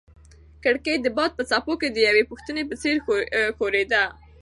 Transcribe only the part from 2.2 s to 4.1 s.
پوښتنې په څېر ښورېده.